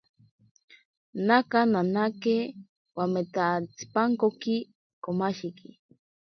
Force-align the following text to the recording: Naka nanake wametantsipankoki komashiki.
Naka 1.27 1.59
nanake 1.73 2.35
wametantsipankoki 2.97 4.55
komashiki. 5.03 5.69